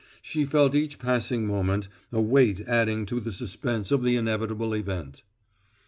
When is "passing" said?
0.97-1.45